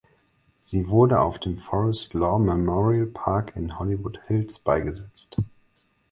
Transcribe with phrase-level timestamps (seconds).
[0.57, 5.37] Sie wurde auf dem Forest Lawn Memorial Park in Hollywood Hills beigesetzt.